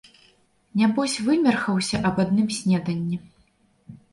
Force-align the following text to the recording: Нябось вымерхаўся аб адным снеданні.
Нябось 0.81 1.17
вымерхаўся 1.27 2.01
аб 2.11 2.15
адным 2.25 2.47
снеданні. 2.59 3.17